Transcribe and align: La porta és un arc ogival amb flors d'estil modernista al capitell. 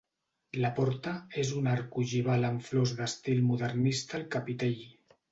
La 0.61 0.69
porta 0.77 1.11
és 1.41 1.49
un 1.59 1.67
arc 1.73 1.99
ogival 2.03 2.47
amb 2.49 2.65
flors 2.69 2.93
d'estil 3.01 3.43
modernista 3.49 4.17
al 4.21 4.25
capitell. 4.37 4.81